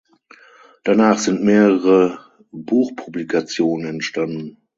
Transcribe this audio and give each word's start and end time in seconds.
Danach 0.83 1.19
sind 1.19 1.43
mehrere 1.43 2.17
Buchpublikationen 2.51 3.85
entstanden. 3.85 4.57